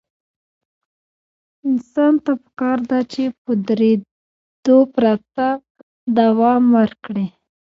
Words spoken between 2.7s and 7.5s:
ده چې په درېدو پرته دوام ورکړي.